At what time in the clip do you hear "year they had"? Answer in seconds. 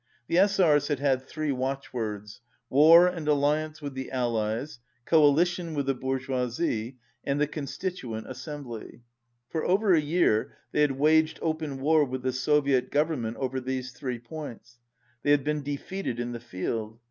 10.01-10.93